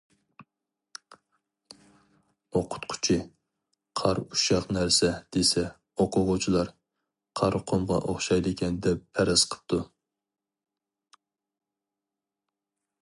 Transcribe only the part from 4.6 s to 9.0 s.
نەرسە» دېسە، ئوقۇغۇچىلار، قار قۇمغا ئوخشايدىكەن،